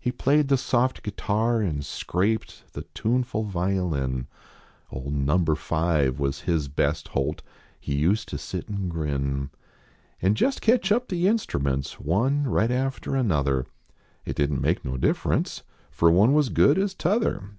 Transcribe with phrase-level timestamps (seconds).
[0.00, 4.26] He played the soft guitar an scraped The tuneful violin;
[4.90, 7.42] Old" number five" was his best holt.
[7.78, 9.50] He used to sit and grin.
[10.22, 13.66] An jest ketch up the instruments One right after another;
[14.24, 17.50] It didn t make no difference, For one was good as t other.